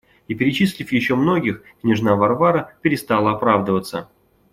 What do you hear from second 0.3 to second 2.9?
перечислив еще многих, княжна Варвара